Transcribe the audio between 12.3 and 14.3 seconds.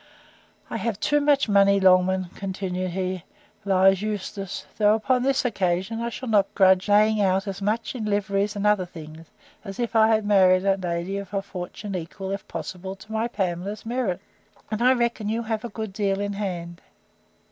if possible, to my Pamela's merit;